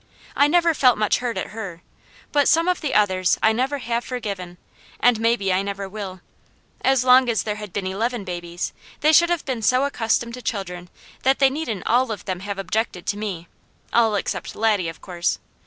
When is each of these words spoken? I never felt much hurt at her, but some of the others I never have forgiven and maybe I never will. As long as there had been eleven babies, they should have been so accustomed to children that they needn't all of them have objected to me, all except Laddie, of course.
I 0.35 0.47
never 0.47 0.73
felt 0.73 0.97
much 0.97 1.19
hurt 1.19 1.37
at 1.37 1.49
her, 1.51 1.83
but 2.31 2.47
some 2.47 2.67
of 2.67 2.81
the 2.81 2.95
others 2.95 3.37
I 3.43 3.53
never 3.53 3.77
have 3.77 4.03
forgiven 4.03 4.57
and 4.99 5.19
maybe 5.19 5.53
I 5.53 5.61
never 5.61 5.87
will. 5.87 6.21
As 6.83 7.03
long 7.03 7.29
as 7.29 7.43
there 7.43 7.57
had 7.57 7.71
been 7.71 7.85
eleven 7.85 8.23
babies, 8.23 8.73
they 9.01 9.11
should 9.13 9.29
have 9.29 9.45
been 9.45 9.61
so 9.61 9.83
accustomed 9.85 10.33
to 10.33 10.41
children 10.41 10.89
that 11.21 11.37
they 11.37 11.51
needn't 11.51 11.85
all 11.85 12.11
of 12.11 12.25
them 12.25 12.39
have 12.39 12.57
objected 12.57 13.05
to 13.05 13.17
me, 13.17 13.47
all 13.93 14.15
except 14.15 14.55
Laddie, 14.55 14.89
of 14.89 15.01
course. 15.01 15.37